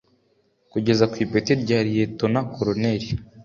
[0.71, 3.07] Kugera ku ipeti rya Liyetona Koloneli